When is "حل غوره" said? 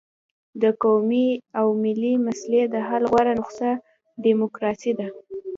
2.87-3.33